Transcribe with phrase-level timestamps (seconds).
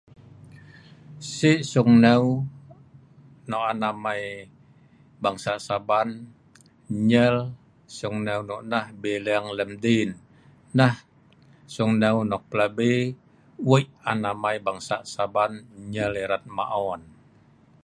[1.35, 2.23] Si sungneu
[3.49, 4.23] nok an amai
[5.23, 6.09] bangsa saban
[7.09, 7.35] nyer
[7.97, 10.09] ,sungneu noknah bileng lem din,
[10.77, 10.95] nah
[11.73, 12.93] sungneu nok pelabi
[13.69, 15.51] wei an amai bangsa saban
[15.91, 17.01] nyer erat maon